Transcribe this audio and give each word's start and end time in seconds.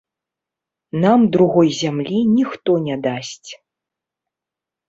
Нам 1.03 1.19
другой 1.35 1.69
зямлі 1.81 2.19
ніхто 2.37 2.71
не 2.89 2.95
дасць. 3.07 3.49